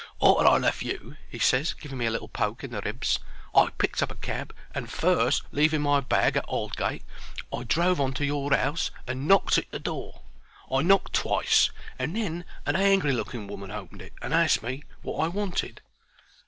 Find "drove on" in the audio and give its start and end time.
7.65-8.11